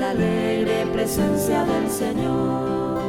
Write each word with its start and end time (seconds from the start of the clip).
la 0.00 0.10
alegre 0.12 0.86
presencia 0.94 1.62
del 1.64 1.90
Señor, 1.90 3.02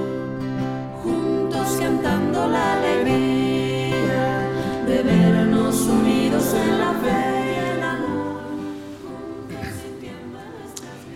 juntos 1.02 1.78
cantando 1.80 2.50
la 2.50 2.74
alegría 2.74 4.50
de 4.86 5.02
vernos 5.02 5.84
unidos 5.84 6.54
en 6.54 6.80
la 6.80 6.92
fe 6.92 7.46
y 7.48 7.78
el 7.78 7.84
amor. 7.84 8.42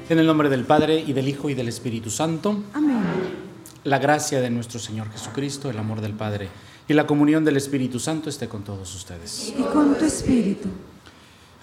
En 0.09 0.19
el 0.19 0.25
nombre 0.25 0.47
del 0.47 0.63
Padre 0.63 1.03
y 1.05 1.11
del 1.11 1.27
Hijo 1.27 1.49
y 1.49 1.55
del 1.55 1.67
Espíritu 1.67 2.09
Santo. 2.09 2.63
Amén. 2.73 3.03
La 3.83 3.99
gracia 3.99 4.39
de 4.39 4.49
nuestro 4.49 4.79
Señor 4.79 5.11
Jesucristo, 5.11 5.69
el 5.69 5.77
amor 5.77 5.99
del 5.99 6.13
Padre 6.13 6.47
y 6.87 6.93
la 6.93 7.05
comunión 7.05 7.43
del 7.43 7.57
Espíritu 7.57 7.99
Santo 7.99 8.29
esté 8.29 8.47
con 8.47 8.63
todos 8.63 8.95
ustedes. 8.95 9.53
Y 9.57 9.61
con 9.61 9.93
tu 9.95 10.05
espíritu. 10.05 10.69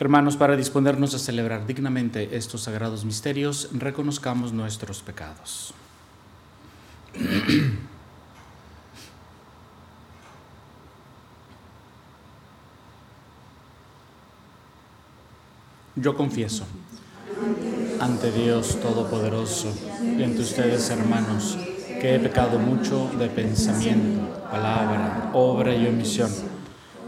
Hermanos, 0.02 0.36
para 0.36 0.56
disponernos 0.56 1.14
a 1.14 1.18
celebrar 1.20 1.64
dignamente 1.64 2.36
estos 2.36 2.62
sagrados 2.62 3.04
misterios, 3.04 3.68
reconozcamos 3.72 4.52
nuestros 4.52 5.00
pecados. 5.00 5.72
Yo 15.94 16.16
confieso 16.16 16.66
ante 18.00 18.32
Dios 18.32 18.80
Todopoderoso 18.80 19.72
y 20.02 20.20
ante 20.20 20.40
ustedes, 20.40 20.90
hermanos, 20.90 21.56
que 22.00 22.16
he 22.16 22.18
pecado 22.18 22.58
mucho 22.58 23.08
de 23.20 23.28
pensamiento, 23.28 24.42
palabra, 24.50 25.30
obra 25.32 25.76
y 25.76 25.86
omisión, 25.86 26.51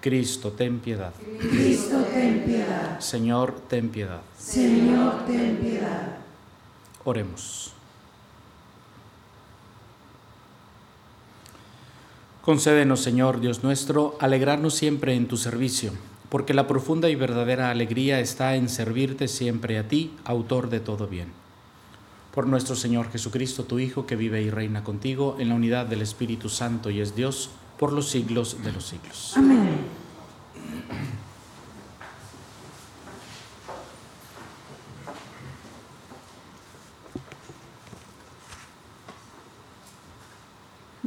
Cristo, 0.00 0.52
ten 0.52 0.78
piedad. 0.78 1.12
Cristo, 1.38 2.04
ten 2.12 2.44
piedad. 2.44 3.00
Señor, 3.00 3.60
ten 3.68 3.88
piedad. 3.88 4.20
Señor, 4.38 5.26
ten 5.26 5.56
piedad. 5.56 6.18
Oremos. 7.04 7.72
Concédenos, 12.48 13.00
Señor 13.00 13.40
Dios 13.40 13.62
nuestro, 13.62 14.16
alegrarnos 14.20 14.74
siempre 14.74 15.14
en 15.14 15.28
tu 15.28 15.36
servicio, 15.36 15.92
porque 16.30 16.54
la 16.54 16.66
profunda 16.66 17.10
y 17.10 17.14
verdadera 17.14 17.70
alegría 17.70 18.20
está 18.20 18.56
en 18.56 18.70
servirte 18.70 19.28
siempre 19.28 19.78
a 19.78 19.86
ti, 19.86 20.14
autor 20.24 20.70
de 20.70 20.80
todo 20.80 21.08
bien. 21.08 21.28
Por 22.32 22.46
nuestro 22.46 22.74
Señor 22.74 23.10
Jesucristo, 23.10 23.64
tu 23.64 23.78
Hijo, 23.80 24.06
que 24.06 24.16
vive 24.16 24.40
y 24.40 24.48
reina 24.48 24.82
contigo 24.84 25.36
en 25.38 25.50
la 25.50 25.56
unidad 25.56 25.86
del 25.86 26.00
Espíritu 26.00 26.48
Santo 26.48 26.88
y 26.88 27.00
es 27.00 27.14
Dios 27.14 27.50
por 27.78 27.92
los 27.92 28.08
siglos 28.08 28.56
de 28.62 28.72
los 28.72 28.86
siglos. 28.86 29.34
Amén. 29.36 29.87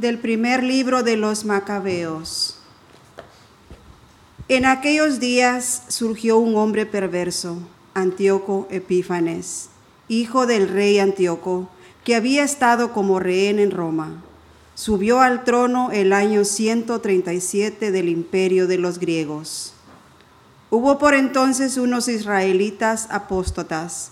Del 0.02 0.18
primer 0.18 0.64
libro 0.64 1.04
de 1.04 1.16
los 1.16 1.44
Macabeos. 1.44 2.58
En 4.48 4.66
aquellos 4.66 5.20
días 5.20 5.84
surgió 5.86 6.38
un 6.38 6.56
hombre 6.56 6.86
perverso, 6.86 7.58
Antíoco 7.94 8.66
Epífanes, 8.68 9.68
hijo 10.08 10.46
del 10.46 10.68
rey 10.68 10.98
Antíoco, 10.98 11.68
que 12.02 12.16
había 12.16 12.42
estado 12.42 12.92
como 12.92 13.20
rehén 13.20 13.60
en 13.60 13.70
Roma. 13.70 14.24
Subió 14.74 15.20
al 15.20 15.44
trono 15.44 15.92
el 15.92 16.12
año 16.12 16.44
137 16.44 17.92
del 17.92 18.08
imperio 18.08 18.66
de 18.66 18.78
los 18.78 18.98
griegos. 18.98 19.72
Hubo 20.68 20.98
por 20.98 21.14
entonces 21.14 21.76
unos 21.76 22.08
israelitas 22.08 23.06
apóstatas 23.08 24.10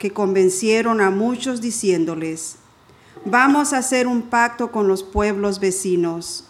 que 0.00 0.12
convencieron 0.12 1.00
a 1.00 1.10
muchos 1.10 1.60
diciéndoles, 1.60 2.56
vamos 3.24 3.72
a 3.72 3.78
hacer 3.78 4.06
un 4.06 4.22
pacto 4.22 4.70
con 4.70 4.88
los 4.88 5.02
pueblos 5.02 5.60
vecinos, 5.60 6.44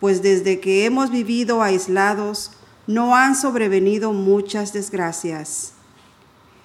pues 0.00 0.22
desde 0.22 0.60
que 0.60 0.84
hemos 0.84 1.10
vivido 1.10 1.62
aislados 1.62 2.52
no 2.86 3.14
han 3.14 3.34
sobrevenido 3.34 4.12
muchas 4.12 4.72
desgracias. 4.72 5.72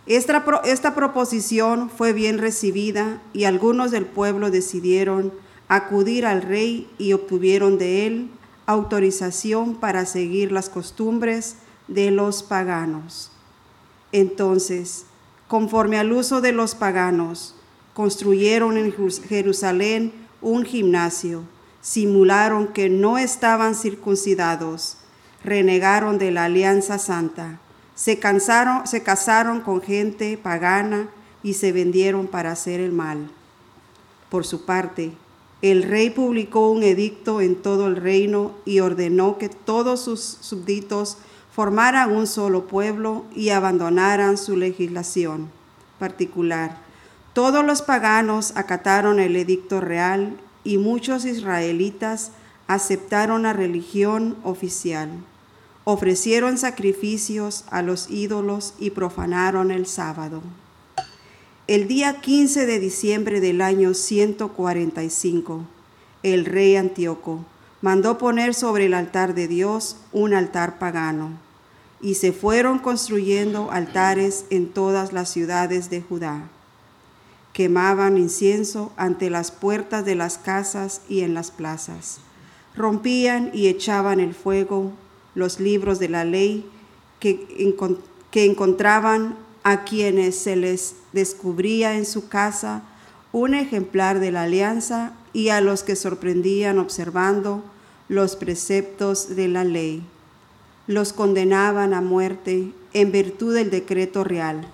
Esta, 0.06 0.44
esta 0.66 0.96
proposición 0.96 1.90
fue 1.90 2.14
bien 2.14 2.38
recibida 2.38 3.22
y 3.32 3.44
algunos 3.44 3.92
del 3.92 4.06
pueblo 4.06 4.50
decidieron 4.50 5.32
acudir 5.68 6.26
al 6.26 6.42
rey 6.42 6.90
y 6.98 7.14
obtuvieron 7.14 7.78
de 7.78 8.08
él 8.08 8.32
autorización 8.66 9.76
para 9.76 10.06
seguir 10.06 10.52
las 10.52 10.70
costumbres 10.70 11.56
de 11.88 12.12
los 12.12 12.44
paganos. 12.44 13.32
Entonces, 14.12 15.06
conforme 15.48 15.98
al 15.98 16.12
uso 16.12 16.42
de 16.42 16.52
los 16.52 16.76
paganos, 16.76 17.56
construyeron 18.00 18.78
en 18.78 18.94
Jerusalén 19.28 20.14
un 20.42 20.64
gimnasio, 20.64 21.44
simularon 21.82 22.68
que 22.68 22.88
no 22.88 23.18
estaban 23.18 23.76
circuncidados, 23.76 24.96
renegaron 25.44 26.18
de 26.18 26.32
la 26.32 26.46
alianza 26.46 26.98
santa, 26.98 27.60
se, 27.96 28.18
cansaron, 28.18 28.88
se 28.88 29.04
casaron 29.04 29.60
con 29.60 29.82
gente 29.82 30.38
pagana 30.38 31.10
y 31.44 31.56
se 31.56 31.74
vendieron 31.74 32.28
para 32.28 32.54
hacer 32.54 32.80
el 32.80 32.94
mal. 32.94 33.30
Por 34.30 34.46
su 34.46 34.64
parte, 34.64 35.12
el 35.62 35.84
rey 35.84 36.10
publicó 36.10 36.72
un 36.72 36.84
edicto 36.84 37.42
en 37.42 37.58
todo 37.58 37.88
el 37.88 37.98
reino 37.98 38.54
y 38.64 38.80
ordenó 38.80 39.38
que 39.38 39.50
todos 39.50 40.00
sus 40.00 40.22
súbditos 40.22 41.18
formaran 41.52 42.16
un 42.16 42.28
solo 42.28 42.66
pueblo 42.66 43.26
y 43.36 43.50
abandonaran 43.50 44.38
su 44.38 44.56
legislación 44.56 45.50
particular. 46.00 46.88
Todos 47.40 47.64
los 47.64 47.82
paganos 47.82 48.52
acataron 48.58 49.22
el 49.22 49.38
edicto 49.38 49.80
real 49.80 50.38
y 50.66 50.78
muchos 50.78 51.24
israelitas 51.24 52.32
aceptaron 52.68 53.44
la 53.44 53.54
religión 53.54 54.36
oficial. 54.44 55.10
Ofrecieron 55.86 56.58
sacrificios 56.58 57.64
a 57.72 57.82
los 57.82 58.10
ídolos 58.10 58.74
y 58.78 58.90
profanaron 58.90 59.72
el 59.72 59.86
sábado. 59.86 60.42
El 61.68 61.88
día 61.88 62.20
15 62.20 62.66
de 62.66 62.78
diciembre 62.78 63.40
del 63.40 63.62
año 63.62 63.94
145, 63.94 65.62
el 66.24 66.44
rey 66.44 66.76
Antíoco 66.76 67.46
mandó 67.80 68.18
poner 68.18 68.54
sobre 68.54 68.88
el 68.88 68.94
altar 68.94 69.34
de 69.34 69.48
Dios 69.48 69.96
un 70.12 70.34
altar 70.34 70.78
pagano, 70.78 71.38
y 72.02 72.16
se 72.16 72.34
fueron 72.34 72.80
construyendo 72.80 73.72
altares 73.72 74.44
en 74.50 74.68
todas 74.68 75.14
las 75.14 75.30
ciudades 75.30 75.90
de 75.90 76.02
Judá. 76.02 76.50
Quemaban 77.54 78.18
incienso 78.18 78.92
ante 78.96 79.30
las 79.30 79.52
puertas 79.52 80.06
de 80.06 80.16
las 80.16 80.38
casas 80.38 81.02
y 81.10 81.22
en 81.22 81.34
las 81.34 81.52
plazas. 81.52 82.20
rompían 82.76 83.52
y 83.54 83.68
echaban 83.68 84.20
el 84.20 84.34
fuego 84.34 84.94
los 85.36 85.60
libros 85.60 86.00
de 86.00 86.08
la 86.08 86.24
ley 86.24 86.66
que, 87.20 87.76
que 88.32 88.46
encontraban 88.46 89.36
a 89.64 89.84
quienes 89.84 90.36
se 90.38 90.56
les 90.56 90.96
descubría 91.12 91.96
en 91.96 92.06
su 92.06 92.30
casa 92.30 92.84
un 93.32 93.54
ejemplar 93.54 94.20
de 94.20 94.32
la 94.32 94.44
alianza 94.44 95.14
y 95.34 95.50
a 95.50 95.62
los 95.62 95.84
que 95.84 95.96
sorprendían 95.96 96.80
observando 96.80 97.64
los 98.08 98.36
preceptos 98.36 99.36
de 99.36 99.48
la 99.48 99.64
ley. 99.64 100.04
Los 100.88 101.14
condenaban 101.14 101.94
a 101.94 102.02
muerte 102.02 102.72
en 102.94 103.12
virtud 103.12 103.54
del 103.54 103.70
decreto 103.70 104.24
real. 104.24 104.68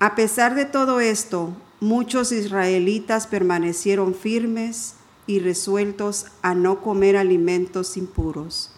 A 0.00 0.16
pesar 0.16 0.54
de 0.54 0.64
todo 0.64 1.00
esto, 1.00 1.52
muchos 1.80 2.30
israelitas 2.32 3.26
permanecieron 3.26 4.14
firmes 4.14 4.94
y 5.26 5.40
resueltos 5.40 6.26
a 6.42 6.54
no 6.54 6.80
comer 6.80 7.16
alimentos 7.16 7.96
impuros. 7.96 8.70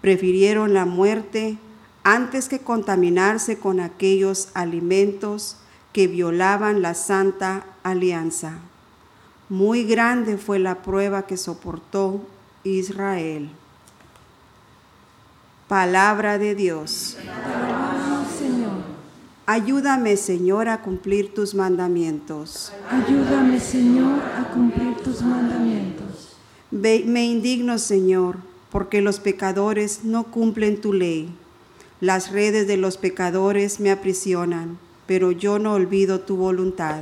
Prefirieron 0.00 0.72
la 0.72 0.86
muerte 0.86 1.58
antes 2.02 2.48
que 2.48 2.60
contaminarse 2.60 3.58
con 3.58 3.80
aquellos 3.80 4.48
alimentos 4.54 5.56
que 5.92 6.06
violaban 6.06 6.80
la 6.80 6.94
santa 6.94 7.66
alianza. 7.82 8.58
Muy 9.48 9.84
grande 9.84 10.38
fue 10.38 10.58
la 10.58 10.82
prueba 10.82 11.26
que 11.26 11.36
soportó 11.36 12.24
Israel. 12.64 13.50
Palabra 15.68 16.38
de 16.38 16.54
Dios. 16.54 17.16
Ayúdame, 19.54 20.16
Señor, 20.16 20.68
a 20.68 20.80
cumplir 20.80 21.34
tus 21.34 21.56
mandamientos. 21.56 22.70
ayúdame, 22.88 23.58
Señor, 23.58 24.20
a 24.38 24.44
cumplir 24.54 24.94
tus 25.02 25.22
mandamientos. 25.22 26.36
Ve- 26.70 27.02
Me 27.04 27.24
indigno, 27.26 27.76
Señor, 27.78 28.36
porque 28.70 29.00
los 29.00 29.18
pecadores 29.18 30.04
no 30.04 30.22
cumplen 30.30 30.80
tu 30.80 30.92
ley. 30.92 31.34
Las 32.00 32.30
redes 32.30 32.68
de 32.68 32.76
los 32.76 32.96
pecadores 32.96 33.80
me 33.80 33.90
aprisionan, 33.90 34.78
pero 35.08 35.32
yo 35.32 35.58
no 35.58 35.72
olvido 35.72 36.20
tu 36.20 36.36
voluntad. 36.36 37.00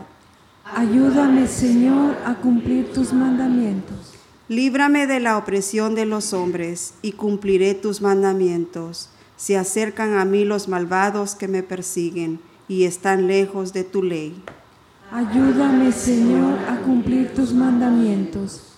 Ayúdame, 0.75 1.47
Señor, 1.49 2.17
a 2.25 2.37
cumplir 2.37 2.91
tus 2.95 3.13
mandamientos. 3.13 4.15
Líbrame 4.49 5.07
de 5.07 5.21
la 5.21 5.37
opresión 5.37 5.95
de 5.95 6.07
los 6.07 6.33
hombres 6.33 6.95
y 7.03 7.13
cumpliré 7.13 7.75
tus 7.75 8.01
mandamientos. 8.01 9.11
Se 9.39 9.57
acercan 9.57 10.19
a 10.19 10.25
mí 10.25 10.45
los 10.45 10.67
malvados 10.67 11.37
que 11.37 11.47
me 11.47 11.63
persiguen 11.63 12.41
y 12.67 12.85
están 12.85 13.29
lejos 13.29 13.73
de 13.73 13.85
tu 13.85 14.03
ley. 14.03 14.43
Ayúdame, 15.13 15.93
Señor, 15.93 16.59
a 16.69 16.81
cumplir 16.81 17.33
tus 17.35 17.55
mandamientos. 17.55 18.75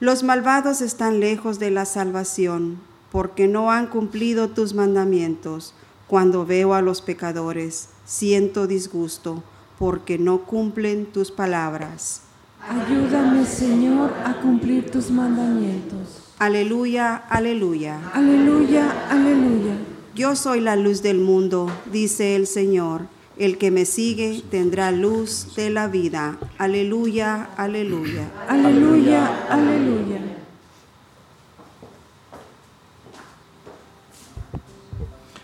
Los 0.00 0.22
malvados 0.22 0.82
están 0.82 1.18
lejos 1.18 1.58
de 1.58 1.70
la 1.70 1.86
salvación, 1.86 2.78
porque 3.10 3.48
no 3.48 3.72
han 3.72 3.86
cumplido 3.86 4.48
tus 4.48 4.74
mandamientos. 4.74 5.74
Cuando 6.06 6.44
veo 6.44 6.74
a 6.74 6.82
los 6.82 7.00
pecadores, 7.00 7.88
siento 8.04 8.66
disgusto, 8.66 9.42
porque 9.78 10.18
no 10.18 10.44
cumplen 10.44 11.06
tus 11.06 11.30
palabras. 11.30 12.20
Ayúdame, 12.68 13.46
Señor, 13.46 14.12
a 14.26 14.40
cumplir 14.42 14.90
tus 14.90 15.10
mandamientos. 15.10 16.22
Aleluya, 16.38 17.16
aleluya. 17.30 17.98
Aleluya, 18.12 19.08
aleluya. 19.08 19.91
Yo 20.14 20.36
soy 20.36 20.60
la 20.60 20.76
luz 20.76 21.02
del 21.02 21.18
mundo, 21.18 21.70
dice 21.90 22.36
el 22.36 22.46
Señor. 22.46 23.06
El 23.38 23.56
que 23.56 23.70
me 23.70 23.86
sigue 23.86 24.42
tendrá 24.50 24.90
luz 24.90 25.54
de 25.56 25.70
la 25.70 25.88
vida. 25.88 26.38
Aleluya, 26.58 27.48
aleluya. 27.56 28.30
Aleluya, 28.46 29.46
aleluya. 29.48 30.20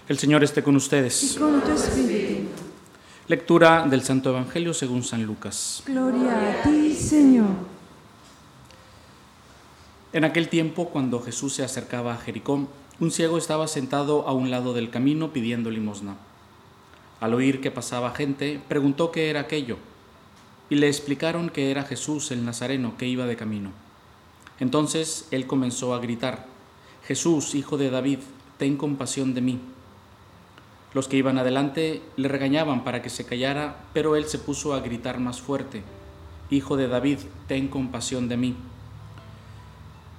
El 0.07 0.19
Señor 0.19 0.45
esté 0.45 0.63
con 0.63 0.75
Y 0.75 0.77
ustedes. 0.77 1.37
con 1.39 1.61
tu 1.63 1.71
espíritu. 1.73 2.49
Lectura 3.27 3.87
del 3.89 4.03
Santo 4.03 4.31
Evangelio 4.31 4.75
según 4.75 5.03
San 5.03 5.25
Lucas. 5.25 5.83
Gloria 5.87 6.61
a 6.61 6.63
ti, 6.63 6.95
Señor. 6.95 7.49
En 10.13 10.25
aquel 10.25 10.49
tiempo, 10.49 10.89
cuando 10.89 11.21
Jesús 11.21 11.55
se 11.55 11.63
acercaba 11.65 12.15
a 12.15 12.17
Jericó, 12.19 12.69
un 13.01 13.11
ciego 13.11 13.39
estaba 13.39 13.69
sentado 13.69 14.27
a 14.27 14.33
un 14.33 14.51
lado 14.51 14.75
del 14.75 14.91
camino 14.91 15.33
pidiendo 15.33 15.71
limosna. 15.71 16.17
Al 17.21 17.35
oír 17.35 17.61
que 17.61 17.71
pasaba 17.71 18.11
gente, 18.11 18.61
preguntó 18.69 19.13
qué 19.13 19.31
era 19.31 19.41
aquello, 19.41 19.77
y 20.69 20.77
le 20.77 20.89
explicaron 20.89 21.51
que 21.51 21.71
era 21.71 21.85
Jesús 21.85 22.31
el 22.31 22.45
Nazareno 22.45 22.97
que 22.97 23.07
iba 23.07 23.27
de 23.27 23.37
camino. 23.37 23.71
Entonces 24.61 25.29
él 25.31 25.47
comenzó 25.47 25.95
a 25.95 26.01
gritar, 26.01 26.47
Jesús, 27.07 27.55
hijo 27.55 27.79
de 27.79 27.91
David, 27.91 28.19
ten 28.57 28.77
compasión 28.77 29.33
de 29.33 29.41
mí. 29.41 29.61
Los 30.93 31.07
que 31.07 31.17
iban 31.17 31.39
adelante 31.39 32.03
le 32.17 32.29
regañaban 32.29 32.83
para 32.83 33.01
que 33.03 33.11
se 33.11 33.25
callara, 33.25 33.85
pero 33.93 34.17
él 34.17 34.27
se 34.27 34.39
puso 34.39 34.75
a 34.75 34.81
gritar 34.81 35.21
más 35.21 35.41
fuerte, 35.41 35.83
Hijo 36.51 36.79
de 36.79 36.89
David, 36.89 37.19
ten 37.47 37.69
compasión 37.69 38.27
de 38.27 38.39
mí. 38.39 38.57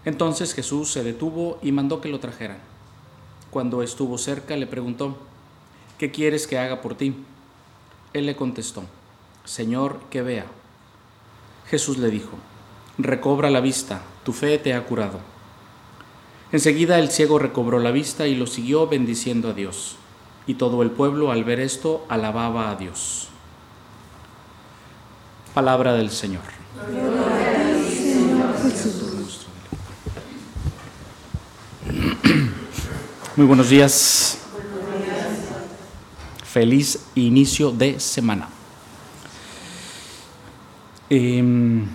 Entonces 0.05 0.53
Jesús 0.53 0.91
se 0.91 1.03
detuvo 1.03 1.57
y 1.63 1.71
mandó 1.71 2.01
que 2.01 2.09
lo 2.09 2.19
trajeran. 2.19 2.68
Cuando 3.51 3.81
estuvo 3.81 4.17
cerca 4.17 4.55
le 4.55 4.67
preguntó, 4.67 5.17
¿qué 5.97 6.11
quieres 6.11 6.45
que 6.45 6.59
haga 6.59 6.81
por 6.81 6.95
ti? 6.95 7.15
Él 8.13 8.25
le 8.25 8.35
contestó, 8.35 8.83
Señor, 9.43 9.99
que 10.09 10.21
vea. 10.21 10.45
Jesús 11.67 11.97
le 11.97 12.09
dijo, 12.09 12.37
recobra 12.97 13.49
la 13.49 13.61
vista, 13.61 14.01
tu 14.23 14.33
fe 14.33 14.57
te 14.57 14.73
ha 14.73 14.85
curado. 14.85 15.19
Enseguida 16.51 16.97
el 16.97 17.09
ciego 17.09 17.37
recobró 17.37 17.79
la 17.79 17.91
vista 17.91 18.27
y 18.27 18.35
lo 18.35 18.47
siguió 18.47 18.87
bendiciendo 18.87 19.49
a 19.49 19.53
Dios. 19.53 19.97
Y 20.47 20.55
todo 20.55 20.81
el 20.81 20.89
pueblo 20.89 21.31
al 21.31 21.43
ver 21.43 21.59
esto 21.59 22.05
alababa 22.09 22.71
a 22.71 22.75
Dios. 22.75 23.27
Palabra 25.53 25.93
del 25.93 26.09
Señor. 26.09 26.41
Señor 26.87 28.57
Jesús. 28.63 29.48
Muy 33.39 33.45
buenos 33.47 33.69
días. 33.69 34.37
Feliz 36.43 37.05
inicio 37.15 37.71
de 37.71 37.97
semana. 37.97 38.49
Em, 41.09 41.87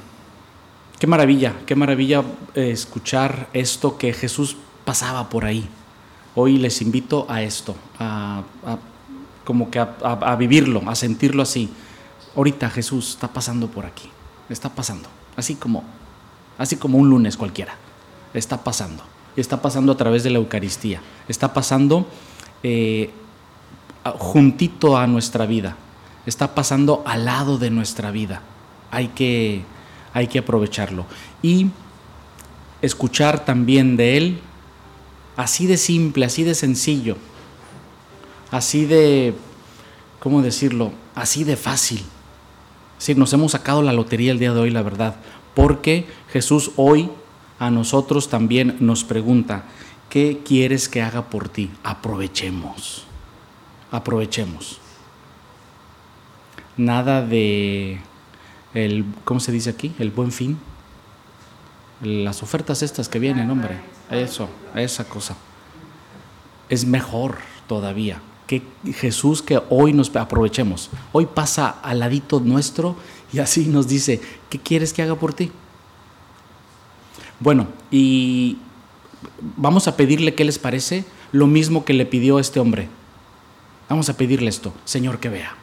qué 0.99 1.07
maravilla, 1.07 1.55
qué 1.67 1.75
maravilla 1.75 2.25
eh, 2.55 2.71
escuchar 2.71 3.51
esto 3.53 3.99
que 3.99 4.15
Jesús 4.15 4.57
pasaba 4.87 5.29
por 5.29 5.45
ahí. 5.45 5.69
Hoy 6.35 6.57
les 6.57 6.81
invito 6.81 7.27
a 7.29 7.43
esto, 7.43 7.77
a, 7.99 8.43
como 9.45 9.71
que 9.71 9.81
a- 9.81 9.97
a 10.03 10.37
vivirlo, 10.37 10.81
a 10.89 10.95
sentirlo 10.95 11.43
así. 11.43 11.69
Ahorita 12.35 12.71
Jesús 12.71 13.11
está 13.11 13.29
pasando 13.29 13.69
por 13.69 13.85
aquí, 13.85 14.09
está 14.49 14.71
pasando, 14.71 15.11
así 15.37 15.57
como, 15.57 15.85
así 16.57 16.77
como 16.77 16.97
un 16.97 17.11
lunes 17.11 17.37
cualquiera, 17.37 17.77
está 18.33 18.65
pasando. 18.65 19.13
Está 19.37 19.61
pasando 19.61 19.93
a 19.93 19.97
través 19.97 20.23
de 20.23 20.31
la 20.31 20.39
Eucaristía, 20.39 21.01
está 21.29 21.53
pasando 21.53 22.07
eh, 22.63 23.11
juntito 24.19 24.97
a 24.97 25.07
nuestra 25.07 25.47
vida, 25.47 25.77
está 26.27 26.55
pasando 26.55 27.03
al 27.07 27.25
lado 27.25 27.59
de 27.59 27.71
nuestra 27.71 28.11
vida. 28.11 28.43
Hay 28.91 29.09
que, 29.09 29.63
hay 30.13 30.29
que 30.29 30.39
aprovecharlo. 30.39 31.07
Y 31.43 31.69
escuchar 32.81 33.45
también 33.45 33.97
de 33.97 34.17
Él, 34.17 34.39
así 35.37 35.67
de 35.67 35.77
simple, 35.77 36.27
así 36.27 36.45
de 36.45 36.55
sencillo, 36.55 37.17
así 38.51 38.85
de, 38.85 39.35
¿cómo 40.21 40.43
decirlo? 40.43 40.93
Así 41.15 41.45
de 41.45 41.57
fácil. 41.57 42.03
Sí, 42.99 43.15
nos 43.15 43.33
hemos 43.33 43.53
sacado 43.53 43.83
la 43.83 43.93
lotería 43.93 44.33
el 44.33 44.39
día 44.39 44.53
de 44.53 44.61
hoy, 44.61 44.71
la 44.71 44.83
verdad, 44.83 45.17
porque 45.55 46.07
Jesús 46.31 46.71
hoy 46.77 47.11
a 47.65 47.71
nosotros 47.71 48.29
también 48.29 48.77
nos 48.81 49.05
pregunta, 49.05 49.65
¿qué 50.11 50.43
quieres 50.45 50.89
que 50.89 51.01
haga 51.01 51.31
por 51.31 51.49
ti? 51.49 51.71
Aprovechemos, 51.83 53.07
aprovechemos. 53.91 54.81
Nada 56.77 57.23
de, 57.23 58.01
el, 58.75 59.07
¿cómo 59.25 59.41
se 59.41 59.51
dice 59.51 59.71
aquí? 59.71 59.95
El 59.99 60.11
buen 60.11 60.31
fin. 60.31 60.59
Las 62.03 62.43
ofertas 62.43 62.83
estas 62.83 63.09
que 63.09 63.19
vienen, 63.19 63.51
hombre, 63.51 63.81
eso, 64.11 64.51
esa 64.75 65.09
cosa. 65.09 65.35
Es 66.69 66.85
mejor 66.85 67.39
todavía 67.67 68.21
que 68.47 68.63
Jesús 68.93 69.41
que 69.41 69.63
hoy 69.71 69.95
nos 69.95 70.15
aprovechemos. 70.15 70.91
Hoy 71.13 71.25
pasa 71.25 71.71
al 71.83 72.01
ladito 72.01 72.41
nuestro 72.41 72.97
y 73.33 73.39
así 73.39 73.67
nos 73.67 73.89
dice, 73.89 74.21
¿qué 74.51 74.59
quieres 74.59 74.93
que 74.93 75.03
haga 75.03 75.15
por 75.15 75.33
ti? 75.33 75.51
Bueno, 77.41 77.67
y 77.91 78.59
vamos 79.57 79.89
a 79.89 79.97
pedirle 79.97 80.35
qué 80.35 80.45
les 80.45 80.59
parece 80.59 81.05
lo 81.33 81.47
mismo 81.47 81.85
que 81.85 81.95
le 81.95 82.07
pidió 82.07 82.39
este 82.39 82.61
hombre. 82.61 82.89
Vamos 83.89 84.09
a 84.09 84.17
pedirle 84.17 84.49
esto, 84.49 84.73
Señor, 84.85 85.19
que 85.19 85.29
vea, 85.29 85.55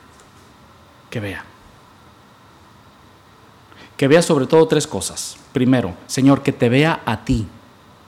que 1.09 1.19
vea. 1.19 1.45
Que 3.97 4.07
vea 4.07 4.21
sobre 4.21 4.47
todo 4.47 4.67
tres 4.67 4.87
cosas. 4.87 5.37
Primero, 5.53 5.93
Señor, 6.07 6.43
que 6.43 6.51
te 6.51 6.69
vea 6.69 7.01
a 7.05 7.23
ti, 7.23 7.45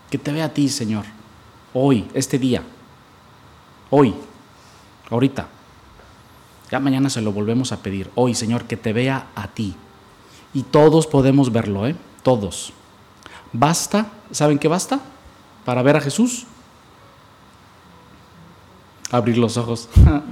Que 0.10 0.18
te 0.20 0.32
vea 0.32 0.46
a 0.46 0.54
ti, 0.54 0.70
Señor. 0.70 1.06
Hoy, 1.74 2.08
este 2.14 2.38
día. 2.38 2.62
Hoy. 3.90 4.14
Ahorita. 5.10 5.48
Ya 6.72 6.80
mañana 6.80 7.10
se 7.10 7.22
lo 7.22 7.32
volvemos 7.32 7.72
a 7.72 7.82
pedir. 7.82 8.10
Hoy, 8.16 8.36
Señor, 8.36 8.66
que 8.66 8.78
te 8.78 8.94
vea 8.94 9.28
a 9.36 9.48
ti. 9.48 9.76
Y 10.54 10.64
todos 10.64 11.08
podemos 11.08 11.52
verlo, 11.52 11.88
¿eh? 11.88 11.96
Todos. 12.22 12.74
Basta, 13.54 14.12
¿saben 14.32 14.58
qué 14.58 14.68
basta? 14.68 15.00
Para 15.64 15.84
ver 15.84 15.96
a 15.96 16.02
Jesús. 16.02 16.46
Abrir 19.12 19.38
los 19.38 19.58
ojos. 19.58 19.90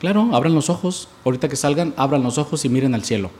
claro, 0.00 0.30
abran 0.34 0.54
los 0.54 0.68
ojos. 0.68 1.08
Ahorita 1.24 1.48
que 1.48 1.54
salgan, 1.54 1.94
abran 1.96 2.24
los 2.24 2.36
ojos 2.36 2.64
y 2.64 2.68
miren 2.68 2.96
al 2.96 3.04
cielo. 3.04 3.30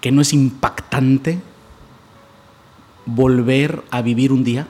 ¿Que 0.00 0.12
no 0.12 0.22
es 0.22 0.32
impactante 0.32 1.40
volver 3.04 3.82
a 3.90 4.02
vivir 4.02 4.32
un 4.32 4.44
día? 4.44 4.68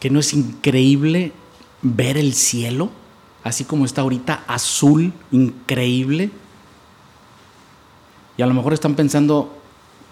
¿Que 0.00 0.10
no 0.10 0.20
es 0.20 0.34
increíble 0.34 1.32
ver 1.80 2.18
el 2.18 2.34
cielo? 2.34 2.90
Así 3.42 3.64
como 3.64 3.86
está 3.86 4.02
ahorita, 4.02 4.44
azul, 4.46 5.14
increíble. 5.30 6.30
Y 8.36 8.42
a 8.42 8.46
lo 8.46 8.54
mejor 8.54 8.72
están 8.72 8.94
pensando 8.94 9.52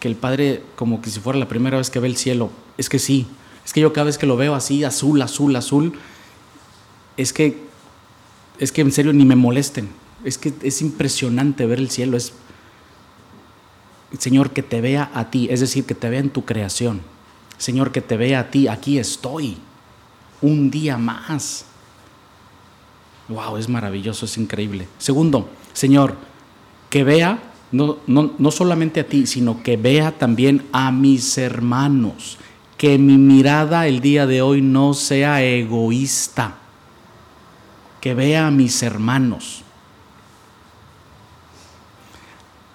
que 0.00 0.08
el 0.08 0.16
Padre, 0.16 0.62
como 0.76 1.00
que 1.00 1.10
si 1.10 1.20
fuera 1.20 1.38
la 1.38 1.48
primera 1.48 1.78
vez 1.78 1.90
que 1.90 2.00
ve 2.00 2.08
el 2.08 2.16
cielo. 2.16 2.50
Es 2.76 2.88
que 2.88 2.98
sí, 2.98 3.26
es 3.64 3.72
que 3.72 3.80
yo 3.80 3.92
cada 3.92 4.06
vez 4.06 4.18
que 4.18 4.26
lo 4.26 4.36
veo 4.36 4.54
así, 4.54 4.84
azul, 4.84 5.20
azul, 5.22 5.54
azul, 5.54 5.98
es 7.16 7.32
que, 7.32 7.62
es 8.58 8.72
que 8.72 8.80
en 8.80 8.92
serio 8.92 9.12
ni 9.12 9.24
me 9.24 9.36
molesten. 9.36 9.88
Es 10.24 10.38
que 10.38 10.52
es 10.62 10.82
impresionante 10.82 11.66
ver 11.66 11.78
el 11.78 11.90
cielo. 11.90 12.16
Es, 12.16 12.32
Señor, 14.18 14.50
que 14.50 14.62
te 14.62 14.80
vea 14.80 15.10
a 15.14 15.30
ti, 15.30 15.48
es 15.50 15.60
decir, 15.60 15.84
que 15.84 15.94
te 15.94 16.08
vea 16.08 16.20
en 16.20 16.30
tu 16.30 16.44
creación. 16.44 17.00
Señor, 17.58 17.92
que 17.92 18.00
te 18.00 18.16
vea 18.16 18.40
a 18.40 18.50
ti, 18.50 18.68
aquí 18.68 18.98
estoy, 18.98 19.56
un 20.40 20.70
día 20.70 20.98
más. 20.98 21.64
Wow, 23.28 23.56
es 23.56 23.68
maravilloso, 23.68 24.26
es 24.26 24.36
increíble. 24.36 24.88
Segundo, 24.98 25.48
Señor, 25.72 26.16
que 26.90 27.04
vea 27.04 27.51
no, 27.72 27.96
no, 28.06 28.32
no 28.38 28.50
solamente 28.50 29.00
a 29.00 29.06
ti, 29.06 29.26
sino 29.26 29.62
que 29.62 29.78
vea 29.78 30.12
también 30.12 30.66
a 30.72 30.92
mis 30.92 31.38
hermanos. 31.38 32.38
Que 32.76 32.98
mi 32.98 33.16
mirada 33.16 33.86
el 33.86 34.00
día 34.00 34.26
de 34.26 34.42
hoy 34.42 34.60
no 34.60 34.92
sea 34.92 35.42
egoísta. 35.42 36.56
Que 38.00 38.14
vea 38.14 38.46
a 38.46 38.50
mis 38.50 38.82
hermanos. 38.82 39.62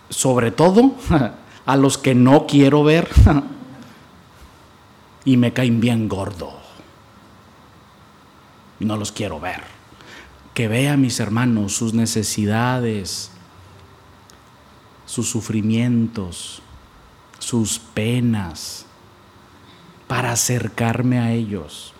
Sobre 0.09 0.51
todo 0.51 0.95
a 1.65 1.77
los 1.77 1.99
que 1.99 2.15
no 2.15 2.47
quiero 2.47 2.83
ver 2.83 3.07
y 5.25 5.37
me 5.37 5.53
caen 5.53 5.79
bien 5.79 6.09
gordo. 6.09 6.53
Y 8.79 8.85
no 8.85 8.97
los 8.97 9.11
quiero 9.11 9.39
ver. 9.39 9.61
Que 10.55 10.67
vea 10.67 10.93
a 10.93 10.97
mis 10.97 11.19
hermanos 11.19 11.75
sus 11.75 11.93
necesidades, 11.93 13.31
sus 15.17 15.31
sufrimientos, 15.31 16.61
sus 17.39 17.79
penas, 17.79 18.85
para 20.05 20.33
acercarme 20.33 21.17
a 21.17 21.33
ellos. 21.33 21.91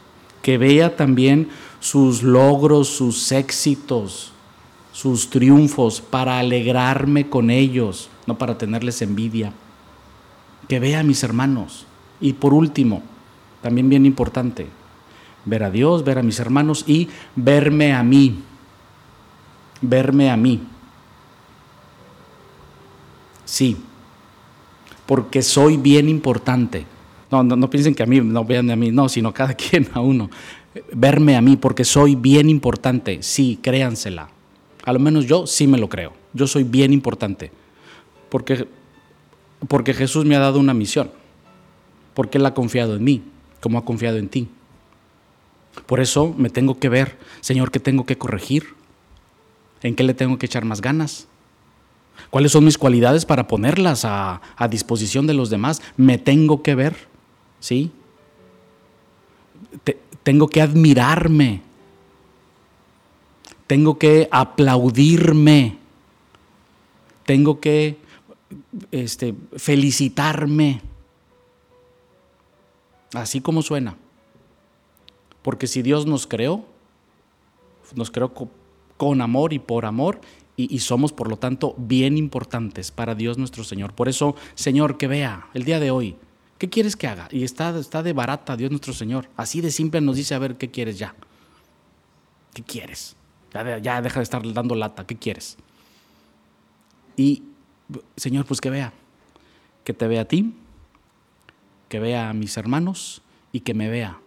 Que 0.43 0.59
vea 0.59 0.95
también 0.95 1.50
sus 1.79 2.21
logros, 2.21 2.89
sus 2.89 3.31
éxitos, 3.31 4.33
sus 4.93 5.31
triunfos, 5.31 6.00
para 6.00 6.38
alegrarme 6.38 7.27
con 7.27 7.50
ellos, 7.50 8.12
no 8.27 8.38
para 8.38 8.59
tenerles 8.59 9.01
envidia. 9.01 9.51
Que 10.67 10.79
vea 10.79 11.00
a 11.00 11.03
mis 11.03 11.24
hermanos. 11.24 11.88
Y 12.21 12.33
por 12.33 12.53
último, 12.53 13.01
también 13.63 13.89
bien 13.89 14.05
importante, 14.05 14.67
ver 15.43 15.63
a 15.63 15.71
Dios, 15.71 16.03
ver 16.03 16.19
a 16.19 16.24
mis 16.24 16.39
hermanos 16.39 16.83
y 16.86 17.09
verme 17.36 17.93
a 17.93 18.03
mí. 18.03 18.43
Verme 19.81 20.29
a 20.29 20.38
mí. 20.38 20.62
Sí, 23.48 23.77
porque 25.06 25.42
soy 25.42 25.77
bien 25.77 26.10
importante. 26.10 26.86
No, 27.32 27.42
no, 27.42 27.70
piensen 27.70 27.96
que 27.96 28.04
a 28.04 28.06
mí, 28.06 28.20
no 28.20 28.44
vean 28.44 28.70
a 28.70 28.75
mí, 28.75 28.92
no, 28.92 29.08
sino 29.10 29.34
cada 29.34 29.54
quien 29.56 29.88
a 29.94 30.01
uno. 30.01 30.30
Verme 30.94 31.36
a 31.38 31.42
mí, 31.42 31.56
porque 31.56 31.86
soy 31.86 32.16
bien 32.16 32.50
importante. 32.50 33.24
Sí, 33.24 33.58
créansela. 33.62 34.30
A 34.84 34.94
lo 34.94 35.00
menos 35.00 35.25
yo 35.25 35.48
sí 35.48 35.66
me 35.66 35.77
lo 35.77 35.88
creo. 35.88 36.13
Yo 36.34 36.46
soy 36.46 36.63
bien 36.63 36.92
importante. 36.92 37.51
Porque, 38.30 38.68
porque 39.68 39.94
Jesús 39.94 40.25
me 40.25 40.36
ha 40.36 40.39
dado 40.39 40.60
una 40.60 40.74
misión. 40.74 41.10
Porque 42.13 42.38
Él 42.38 42.46
ha 42.46 42.54
confiado 42.54 42.96
en 42.98 43.04
mí, 43.04 43.24
como 43.62 43.77
ha 43.77 43.86
confiado 43.86 44.18
en 44.18 44.27
ti. 44.27 44.50
Por 45.86 46.01
eso 46.01 46.36
me 46.38 46.50
tengo 46.50 46.80
que 46.80 46.89
ver, 46.89 47.18
Señor, 47.39 47.72
¿qué 47.72 47.80
tengo 47.80 48.06
que 48.06 48.18
corregir? 48.18 48.75
¿En 49.82 49.96
qué 49.96 50.04
le 50.04 50.13
tengo 50.13 50.38
que 50.38 50.48
echar 50.48 50.66
más 50.66 50.82
ganas? 50.82 51.27
¿Cuáles 52.29 52.51
son 52.51 52.65
mis 52.65 52.77
cualidades 52.77 53.25
para 53.25 53.47
ponerlas 53.47 54.03
a, 54.05 54.41
disposición 54.69 55.27
de 55.27 55.33
los 55.33 55.50
demás? 55.50 55.81
Me 55.95 56.17
tengo 56.17 56.62
que 56.62 56.75
ver, 56.75 57.07
¿sí? 57.59 57.91
Te, 59.83 60.00
tengo 60.24 60.47
que 60.47 60.62
admirarme. 60.62 61.62
Tengo 63.65 63.97
que 63.97 64.27
aplaudirme. 64.31 65.77
Tengo 67.25 67.59
que 67.59 67.97
este, 68.91 69.36
felicitarme. 69.55 70.81
Así 73.13 73.41
como 73.41 73.62
suena. 73.62 73.97
Porque 75.41 75.67
si 75.67 75.81
Dios 75.81 76.05
nos 76.05 76.27
creó, 76.27 76.65
nos 77.95 78.12
creó 78.12 78.33
con 78.97 79.21
amor 79.21 79.53
y 79.53 79.59
por 79.59 79.86
amor, 79.86 80.19
y, 80.59 80.79
somos, 80.79 81.13
por 81.13 81.29
lo 81.29 81.37
tanto, 81.37 81.75
bien 81.77 82.17
importantes 82.17 82.89
para 82.89 83.13
Dios 83.13 83.37
nuestro 83.37 83.63
Señor. 83.63 83.93
Por 83.93 84.09
eso, 84.09 84.35
Señor, 84.55 84.97
que 84.97 85.05
vea 85.05 85.47
el 85.53 85.65
día 85.65 85.79
de 85.79 85.91
hoy, 85.91 86.15
¿qué 86.57 86.67
quieres 86.67 86.95
que 86.95 87.05
haga? 87.05 87.27
Y 87.29 87.43
está, 87.43 87.77
está 87.77 88.01
de 88.01 88.11
barata 88.11 88.57
Dios 88.57 88.71
nuestro 88.71 88.91
Señor. 88.93 89.29
Así 89.37 89.61
de 89.61 89.69
simple 89.69 90.01
nos 90.01 90.15
dice, 90.15 90.33
a 90.33 90.39
ver, 90.39 90.57
¿qué 90.57 90.71
quieres 90.71 90.97
ya? 90.97 91.13
¿Qué 92.55 92.63
quieres? 92.63 93.15
Ya, 93.53 93.77
ya 93.77 94.01
deja 94.01 94.19
de 94.19 94.23
estar 94.23 94.51
dando 94.51 94.73
lata, 94.73 95.05
¿qué 95.05 95.15
quieres? 95.15 95.57
Y, 97.15 97.43
Señor, 98.15 98.45
pues 98.45 98.59
que 98.59 98.71
vea, 98.71 98.93
que 99.83 99.93
te 99.93 100.07
vea 100.07 100.21
a 100.21 100.25
ti, 100.25 100.55
que 101.87 101.99
vea 101.99 102.31
a 102.31 102.33
mis 102.33 102.57
hermanos 102.57 103.21
y 103.51 103.59
que 103.59 103.75
me 103.75 103.89
vea 103.89 104.19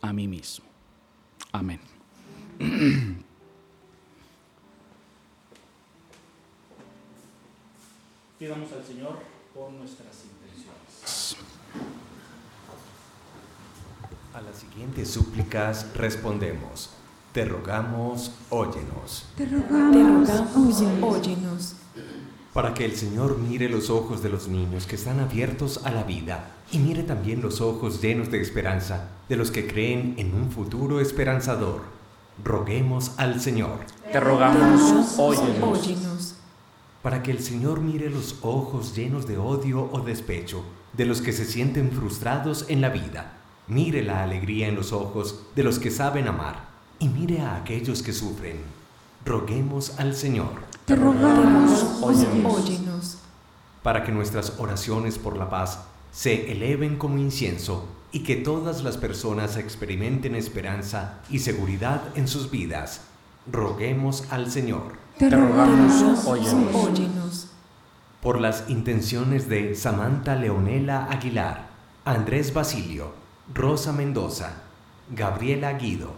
a 0.00 0.14
mí 0.14 0.28
mismo. 0.28 0.64
Amén. 1.52 1.80
Pidamos 8.38 8.70
al 8.72 8.84
Señor 8.84 9.18
por 9.52 9.72
nuestras 9.72 10.22
intenciones. 10.22 11.36
A 14.32 14.40
las 14.40 14.56
siguientes 14.58 15.10
súplicas 15.10 15.88
respondemos. 15.96 16.90
Te 17.32 17.44
rogamos, 17.44 18.30
óyenos. 18.50 19.26
Te 19.36 19.44
rogamos, 19.44 20.28
Te 20.28 20.36
rogamos 20.36 20.82
óyenos. 21.02 21.74
Para 22.52 22.74
que 22.74 22.84
el 22.84 22.94
Señor 22.94 23.38
mire 23.38 23.68
los 23.68 23.90
ojos 23.90 24.22
de 24.22 24.28
los 24.28 24.46
niños 24.46 24.86
que 24.86 24.94
están 24.94 25.18
abiertos 25.18 25.80
a 25.84 25.90
la 25.90 26.04
vida 26.04 26.52
y 26.70 26.78
mire 26.78 27.02
también 27.02 27.42
los 27.42 27.60
ojos 27.60 28.00
llenos 28.00 28.30
de 28.30 28.40
esperanza 28.40 29.08
de 29.28 29.34
los 29.34 29.50
que 29.50 29.66
creen 29.66 30.14
en 30.16 30.32
un 30.34 30.52
futuro 30.52 31.00
esperanzador. 31.00 31.82
Roguemos 32.44 33.10
al 33.16 33.40
Señor. 33.40 33.80
Te 34.12 34.20
rogamos, 34.20 35.18
óyenos. 35.18 35.80
óyenos. 35.80 36.37
Para 37.02 37.22
que 37.22 37.30
el 37.30 37.40
Señor 37.40 37.80
mire 37.80 38.10
los 38.10 38.36
ojos 38.42 38.94
llenos 38.94 39.26
de 39.26 39.38
odio 39.38 39.88
o 39.92 40.00
despecho 40.00 40.64
de 40.92 41.06
los 41.06 41.20
que 41.20 41.32
se 41.32 41.44
sienten 41.44 41.92
frustrados 41.92 42.66
en 42.68 42.80
la 42.80 42.88
vida. 42.88 43.34
Mire 43.68 44.02
la 44.02 44.22
alegría 44.22 44.68
en 44.68 44.74
los 44.74 44.92
ojos 44.92 45.44
de 45.54 45.62
los 45.62 45.78
que 45.78 45.90
saben 45.90 46.26
amar 46.26 46.68
y 46.98 47.08
mire 47.08 47.40
a 47.40 47.56
aquellos 47.56 48.02
que 48.02 48.12
sufren. 48.12 48.56
Roguemos 49.24 49.98
al 49.98 50.14
Señor. 50.14 50.62
te 50.86 50.96
rogamos, 50.96 51.98
óyenos. 52.02 52.54
Óyenos. 52.54 53.18
para 53.82 54.04
que 54.04 54.12
nuestras 54.12 54.54
oraciones 54.58 55.18
por 55.18 55.36
la 55.36 55.48
paz 55.48 55.80
se 56.12 56.50
eleven 56.50 56.96
como 56.96 57.18
incienso 57.18 57.86
y 58.10 58.20
que 58.20 58.36
todas 58.36 58.82
las 58.82 58.96
personas 58.96 59.56
experimenten 59.56 60.34
esperanza 60.34 61.20
y 61.30 61.40
seguridad 61.40 62.02
en 62.16 62.26
sus 62.26 62.50
vidas. 62.50 63.02
Roguemos 63.50 64.24
al 64.30 64.50
Señor. 64.50 64.94
Te 65.18 65.30
rogamos, 65.30 66.24
óyenos. 66.26 66.74
Óyenos. 66.74 67.48
Por 68.22 68.40
las 68.40 68.70
intenciones 68.70 69.48
de 69.48 69.74
Samantha 69.74 70.36
Leonela 70.36 71.06
Aguilar, 71.10 71.68
Andrés 72.04 72.54
Basilio, 72.54 73.12
Rosa 73.52 73.92
Mendoza, 73.92 74.62
Gabriela 75.10 75.72
Guido, 75.72 76.12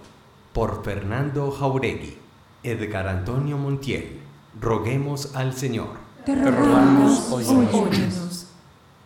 por 0.52 0.84
Fernando 0.84 1.50
Jauregui, 1.50 2.18
Edgar 2.62 3.08
Antonio 3.08 3.56
Montiel, 3.56 4.20
roguemos 4.60 5.34
al 5.34 5.54
Señor. 5.54 5.88
te 6.26 6.34
rogamos, 6.34 7.30
óyenos. 7.32 7.74
Óyenos. 7.74 8.46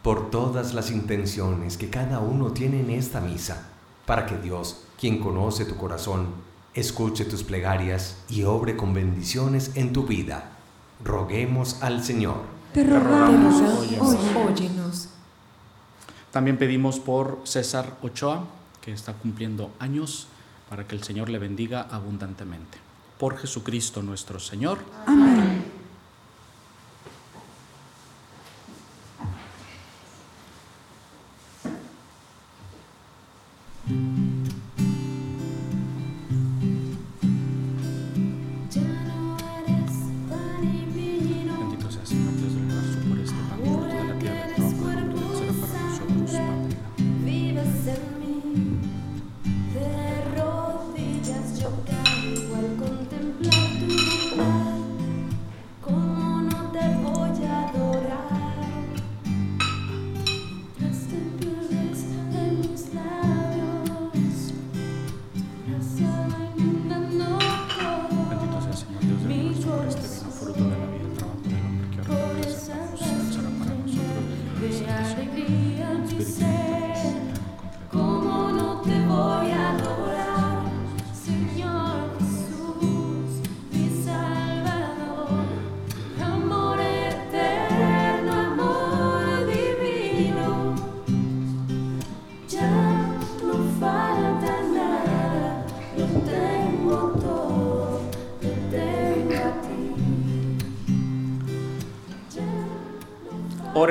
por 0.02 0.30
todas 0.30 0.74
las 0.74 0.90
intenciones 0.90 1.76
que 1.76 1.88
cada 1.88 2.18
uno 2.18 2.52
tiene 2.52 2.80
en 2.80 2.90
esta 2.90 3.20
misa, 3.20 3.68
para 4.06 4.26
que 4.26 4.36
Dios, 4.38 4.84
quien 4.98 5.20
conoce 5.20 5.64
tu 5.64 5.76
corazón, 5.76 6.26
escuche 6.74 7.24
tus 7.24 7.42
plegarias 7.44 8.16
y 8.28 8.42
obre 8.42 8.76
con 8.76 8.94
bendiciones 8.94 9.72
en 9.74 9.92
tu 9.92 10.04
vida. 10.04 10.50
Roguemos 11.02 11.82
al 11.82 12.04
Señor. 12.04 12.42
Te 12.72 12.84
rogamos, 12.84 13.62
óyenos. 14.36 15.08
También 16.32 16.56
pedimos 16.56 16.98
por 16.98 17.40
César 17.44 17.96
Ochoa, 18.02 18.44
que 18.80 18.92
está 18.92 19.12
cumpliendo 19.12 19.70
años, 19.78 20.26
para 20.68 20.86
que 20.86 20.96
el 20.96 21.04
Señor 21.04 21.28
le 21.28 21.38
bendiga 21.38 21.82
abundantemente. 21.82 22.78
Por 23.18 23.36
Jesucristo 23.38 24.02
nuestro 24.02 24.40
Señor. 24.40 24.78
Amén. 25.06 25.73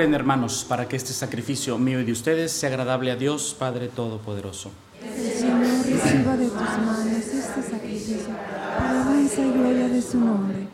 Oren 0.04 0.16
hermanos 0.16 0.66
para 0.68 0.86
que 0.90 0.98
este 0.98 1.14
sacrificio 1.14 1.78
mío 1.78 2.02
y 2.02 2.04
de 2.04 2.12
ustedes 2.12 2.52
sea 2.52 2.68
agradable 2.68 3.10
a 3.10 3.16
Dios 3.16 3.56
Padre 3.58 3.88
Todopoderoso. 3.88 4.70
Señor, 5.00 5.62
reciba 5.62 6.36
de 6.36 6.48
tus 6.48 6.56
manos 6.56 7.06
este 7.06 7.64
sacrificio 7.64 8.18
para 8.78 8.90
alabanza 8.90 9.42
y 9.42 9.52
gloria 9.54 9.88
de 9.88 10.02
su 10.02 10.20
nombre, 10.20 10.68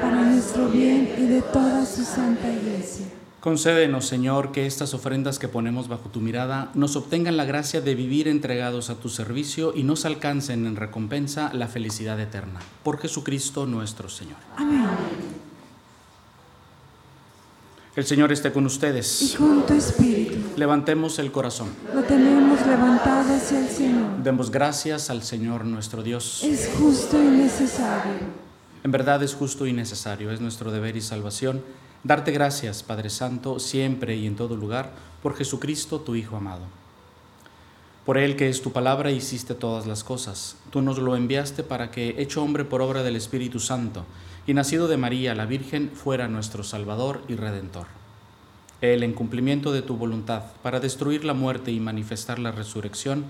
para 0.00 0.22
nuestro 0.26 0.68
bien 0.68 1.12
y 1.18 1.22
de 1.22 1.42
toda 1.42 1.84
su 1.84 2.04
santa 2.04 2.48
iglesia. 2.48 3.06
Concédenos, 3.40 4.06
Señor, 4.06 4.52
que 4.52 4.66
estas 4.66 4.94
ofrendas 4.94 5.40
que 5.40 5.48
ponemos 5.48 5.88
bajo 5.88 6.08
tu 6.08 6.20
mirada 6.20 6.70
nos 6.74 6.94
obtengan 6.94 7.36
la 7.36 7.44
gracia 7.44 7.80
de 7.80 7.96
vivir 7.96 8.28
entregados 8.28 8.88
a 8.88 8.94
tu 8.94 9.08
servicio 9.08 9.72
y 9.74 9.82
nos 9.82 10.04
alcancen 10.04 10.64
en 10.64 10.76
recompensa 10.76 11.52
la 11.52 11.66
felicidad 11.66 12.20
eterna. 12.20 12.60
Por 12.84 12.98
Jesucristo 12.98 13.66
nuestro 13.66 14.08
Señor. 14.08 14.36
Amén. 14.56 14.86
El 17.96 18.04
Señor 18.04 18.30
esté 18.30 18.52
con 18.52 18.64
Y 18.64 18.66
ustedes. 18.66 19.34
con 19.38 19.64
tu 19.64 19.72
espíritu 19.72 20.36
Levantemos 20.56 21.18
el 21.18 21.32
corazón. 21.32 21.70
lo 21.94 22.02
tenemos 22.02 22.64
levantado 22.66 23.34
hacia 23.34 23.58
el 23.58 23.68
Señor. 23.68 24.22
Demos 24.22 24.50
gracias 24.50 25.08
al 25.08 25.22
Señor 25.22 25.64
nuestro 25.64 26.02
Dios. 26.02 26.44
Es 26.44 26.70
justo 26.78 27.16
y 27.20 27.26
necesario. 27.26 28.12
En 28.84 28.90
verdad 28.90 29.22
es 29.22 29.34
justo 29.34 29.66
y 29.66 29.72
necesario, 29.72 30.30
es 30.30 30.40
nuestro 30.40 30.70
deber 30.70 30.96
y 30.96 31.00
salvación 31.00 31.62
darte 32.04 32.30
gracias, 32.30 32.82
Padre 32.82 33.10
Santo, 33.10 33.58
siempre 33.58 34.16
y 34.16 34.26
en 34.26 34.36
todo 34.36 34.56
lugar, 34.56 34.92
por 35.22 35.34
Jesucristo, 35.34 36.00
tu 36.00 36.14
Hijo 36.14 36.36
amado. 36.36 36.62
Por 38.04 38.18
Él 38.18 38.36
que 38.36 38.48
es 38.48 38.62
tu 38.62 38.70
palabra 38.70 39.10
hiciste 39.10 39.54
todas 39.54 39.86
las 39.86 40.04
cosas. 40.04 40.56
Tú 40.70 40.82
nos 40.82 40.98
lo 40.98 41.16
enviaste 41.16 41.64
para 41.64 41.90
que, 41.90 42.14
hecho 42.18 42.42
hombre 42.42 42.64
por 42.64 42.80
obra 42.80 43.02
del 43.02 43.16
Espíritu 43.16 43.58
Santo, 43.58 44.04
y 44.46 44.54
nacido 44.54 44.88
de 44.88 44.96
María 44.96 45.34
la 45.34 45.46
Virgen, 45.46 45.90
fuera 45.92 46.28
nuestro 46.28 46.62
Salvador 46.62 47.22
y 47.28 47.34
Redentor. 47.34 47.86
Él, 48.80 49.02
en 49.02 49.14
cumplimiento 49.14 49.72
de 49.72 49.82
tu 49.82 49.96
voluntad, 49.96 50.42
para 50.62 50.80
destruir 50.80 51.24
la 51.24 51.34
muerte 51.34 51.72
y 51.72 51.80
manifestar 51.80 52.38
la 52.38 52.52
resurrección, 52.52 53.24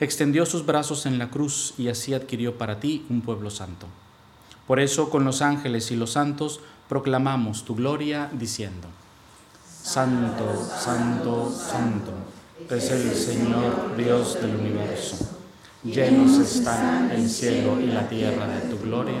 extendió 0.00 0.46
sus 0.46 0.64
brazos 0.64 1.06
en 1.06 1.18
la 1.18 1.30
cruz 1.30 1.74
y 1.78 1.88
así 1.88 2.14
adquirió 2.14 2.56
para 2.56 2.80
ti 2.80 3.04
un 3.10 3.20
pueblo 3.20 3.50
santo. 3.50 3.86
Por 4.66 4.80
eso 4.80 5.10
con 5.10 5.24
los 5.24 5.42
ángeles 5.42 5.90
y 5.90 5.96
los 5.96 6.12
santos 6.12 6.60
proclamamos 6.88 7.64
tu 7.64 7.74
gloria 7.74 8.30
diciendo, 8.32 8.88
Santo, 9.82 10.66
Santo, 10.78 11.52
Santo, 11.52 12.12
es 12.70 12.90
el 12.90 13.14
Señor 13.14 13.96
Dios 13.96 14.40
del 14.40 14.56
universo. 14.56 15.16
Llenos 15.84 16.38
están 16.38 17.10
el 17.10 17.28
cielo 17.28 17.78
y 17.78 17.86
la 17.86 18.08
tierra 18.08 18.46
de 18.46 18.60
tu 18.70 18.78
gloria. 18.78 19.20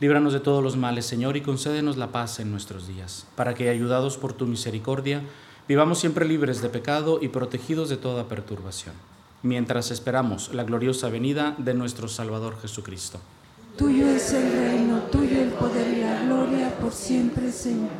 Líbranos 0.00 0.32
de 0.32 0.40
todos 0.40 0.62
los 0.62 0.76
males, 0.76 1.06
Señor, 1.06 1.36
y 1.36 1.40
concédenos 1.40 1.96
la 1.96 2.12
paz 2.12 2.40
en 2.40 2.50
nuestros 2.50 2.86
días, 2.86 3.26
para 3.34 3.54
que, 3.54 3.68
ayudados 3.68 4.16
por 4.16 4.32
tu 4.32 4.46
misericordia, 4.46 5.22
Vivamos 5.68 5.98
siempre 5.98 6.24
libres 6.24 6.62
de 6.62 6.70
pecado 6.70 7.18
y 7.20 7.28
protegidos 7.28 7.90
de 7.90 7.98
toda 7.98 8.26
perturbación, 8.26 8.94
mientras 9.42 9.90
esperamos 9.90 10.54
la 10.54 10.64
gloriosa 10.64 11.10
venida 11.10 11.54
de 11.58 11.74
nuestro 11.74 12.08
Salvador 12.08 12.58
Jesucristo. 12.58 13.20
Tuyo 13.76 14.08
es 14.08 14.32
el 14.32 14.50
reino, 14.50 15.02
tuyo 15.12 15.42
el 15.42 15.50
poder 15.50 15.98
y 15.98 16.00
la 16.00 16.22
gloria 16.22 16.74
por 16.78 16.90
siempre, 16.90 17.52
Señor. 17.52 17.90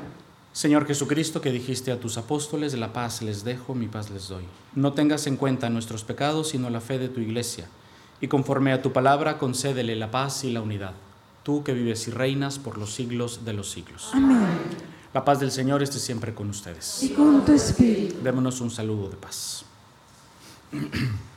Señor 0.54 0.86
Jesucristo, 0.86 1.42
que 1.42 1.52
dijiste 1.52 1.92
a 1.92 2.00
tus 2.00 2.16
apóstoles, 2.16 2.72
la 2.72 2.94
paz 2.94 3.20
les 3.20 3.44
dejo, 3.44 3.74
mi 3.74 3.86
paz 3.86 4.08
les 4.08 4.28
doy. 4.28 4.44
No 4.74 4.94
tengas 4.94 5.26
en 5.26 5.36
cuenta 5.36 5.68
nuestros 5.68 6.04
pecados, 6.04 6.48
sino 6.48 6.70
la 6.70 6.80
fe 6.80 6.98
de 6.98 7.10
tu 7.10 7.20
iglesia, 7.20 7.68
y 8.22 8.28
conforme 8.28 8.72
a 8.72 8.80
tu 8.80 8.94
palabra, 8.94 9.36
concédele 9.36 9.94
la 9.94 10.10
paz 10.10 10.42
y 10.42 10.52
la 10.52 10.62
unidad, 10.62 10.94
tú 11.48 11.64
que 11.64 11.72
vives 11.72 12.06
y 12.08 12.10
reinas 12.10 12.58
por 12.58 12.76
los 12.76 12.92
siglos 12.92 13.46
de 13.46 13.54
los 13.54 13.70
siglos. 13.70 14.10
Amén. 14.12 14.46
La 15.14 15.24
paz 15.24 15.40
del 15.40 15.50
Señor 15.50 15.82
esté 15.82 15.98
siempre 15.98 16.34
con 16.34 16.50
ustedes. 16.50 17.02
Y 17.02 17.14
con 17.14 17.42
tu 17.42 17.52
espíritu. 17.52 18.16
Démonos 18.22 18.60
un 18.60 18.70
saludo 18.70 19.08
de 19.08 19.16
paz. 19.16 19.64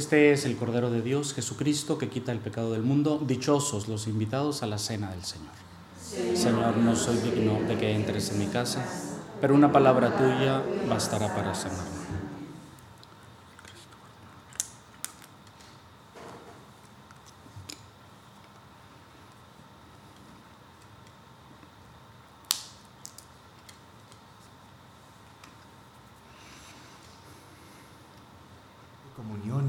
Este 0.00 0.32
es 0.32 0.46
el 0.46 0.56
Cordero 0.56 0.90
de 0.90 1.02
Dios, 1.02 1.34
Jesucristo, 1.34 1.98
que 1.98 2.08
quita 2.08 2.32
el 2.32 2.38
pecado 2.38 2.72
del 2.72 2.80
mundo. 2.80 3.22
Dichosos 3.22 3.86
los 3.86 4.06
invitados 4.06 4.62
a 4.62 4.66
la 4.66 4.78
cena 4.78 5.10
del 5.10 5.22
Señor. 5.22 5.52
Señor, 6.34 6.78
no 6.78 6.96
soy 6.96 7.18
digno 7.18 7.60
de 7.68 7.76
que 7.76 7.94
entres 7.94 8.30
en 8.30 8.38
mi 8.38 8.46
casa, 8.46 8.82
pero 9.42 9.54
una 9.54 9.70
palabra 9.70 10.16
tuya 10.16 10.62
bastará 10.88 11.34
para 11.34 11.54
sanarme. 11.54 12.00
Comunión 29.14 29.68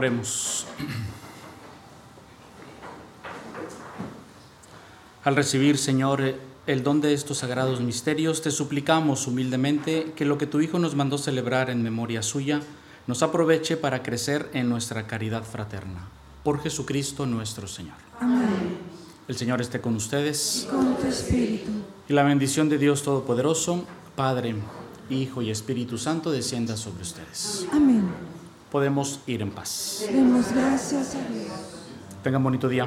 Oremos. 0.00 0.64
Al 5.24 5.36
recibir, 5.36 5.76
Señor, 5.76 6.36
el 6.66 6.82
don 6.82 7.02
de 7.02 7.12
estos 7.12 7.36
sagrados 7.36 7.82
misterios, 7.82 8.40
te 8.40 8.50
suplicamos 8.50 9.26
humildemente 9.26 10.14
que 10.16 10.24
lo 10.24 10.38
que 10.38 10.46
tu 10.46 10.62
Hijo 10.62 10.78
nos 10.78 10.94
mandó 10.94 11.18
celebrar 11.18 11.68
en 11.68 11.82
memoria 11.82 12.22
suya 12.22 12.62
nos 13.06 13.22
aproveche 13.22 13.76
para 13.76 14.02
crecer 14.02 14.48
en 14.54 14.70
nuestra 14.70 15.06
caridad 15.06 15.44
fraterna. 15.44 16.08
Por 16.44 16.62
Jesucristo 16.62 17.26
nuestro 17.26 17.68
Señor. 17.68 17.96
Amén. 18.20 18.78
El 19.28 19.36
Señor 19.36 19.60
esté 19.60 19.82
con 19.82 19.96
ustedes 19.96 20.66
Con 20.70 20.96
tu 20.96 21.08
espíritu. 21.08 21.72
y 22.08 22.14
la 22.14 22.22
bendición 22.22 22.70
de 22.70 22.78
Dios 22.78 23.02
Todopoderoso, 23.02 23.84
Padre, 24.16 24.54
Hijo 25.10 25.42
y 25.42 25.50
Espíritu 25.50 25.98
Santo 25.98 26.30
descienda 26.30 26.78
sobre 26.78 27.02
ustedes. 27.02 27.66
Amén. 27.70 28.39
Podemos 28.70 29.20
ir 29.26 29.42
en 29.42 29.50
paz. 29.50 30.06
Demos 30.12 30.52
gracias 30.52 31.14
a 31.16 31.32
Dios. 31.32 31.50
Tengan 32.22 32.42
bonito 32.44 32.68
día. 32.68 32.86